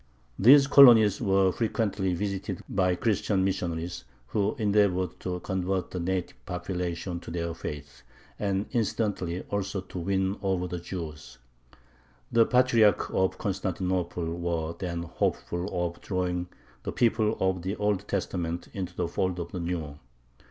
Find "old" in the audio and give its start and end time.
17.75-18.07